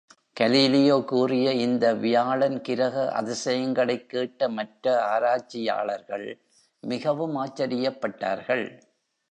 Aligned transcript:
Galileo 0.37 1.05
கூறிய 1.05 1.51
இந்த 1.57 1.93
வியாழன் 1.95 2.61
கிரக 2.61 3.11
அதிசயங்களைக் 3.11 4.09
கேட்ட 4.09 4.49
மற்ற 4.49 4.85
ஆராய்ச்சியாளர்கள் 5.11 6.27
மிகவும் 6.83 7.35
ஆச்சரியப் 7.35 8.01
பட்டார்கள்! 8.01 8.67